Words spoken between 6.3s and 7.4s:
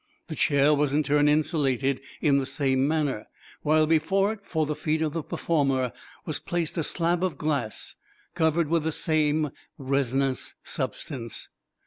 placed a slab of